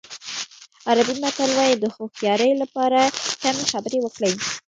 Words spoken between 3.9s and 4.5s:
وکړئ.